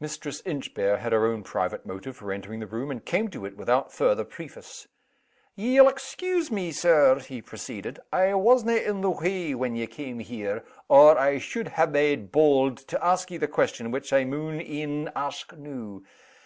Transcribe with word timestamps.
Mistress 0.00 0.40
Inchbare 0.46 0.96
had 0.96 1.12
her 1.12 1.26
own 1.26 1.42
private 1.42 1.84
motive 1.84 2.16
for 2.16 2.32
entering 2.32 2.58
the 2.58 2.66
room, 2.66 2.90
and 2.90 3.04
came 3.04 3.28
to 3.28 3.44
it 3.44 3.54
without 3.58 3.92
further 3.92 4.24
preface. 4.24 4.88
"Ye'll 5.56 5.88
excuse 5.90 6.50
me, 6.50 6.72
Sir," 6.72 7.20
she 7.20 7.42
proceeded. 7.42 8.00
"I 8.10 8.32
wasna 8.32 8.76
in 8.76 9.02
the 9.02 9.10
way 9.10 9.54
when 9.54 9.76
ye 9.76 9.86
cam' 9.86 10.20
here, 10.20 10.64
or 10.88 11.18
I 11.18 11.38
suld 11.38 11.68
ha' 11.68 11.86
made 11.86 12.32
bauld 12.32 12.78
to 12.86 13.04
ask 13.04 13.30
ye 13.30 13.36
the 13.36 13.46
question 13.46 13.90
which 13.90 14.10
I 14.10 14.24
maun 14.24 14.58
e'en 14.62 15.12
ask 15.14 15.52
noo. 15.54 16.02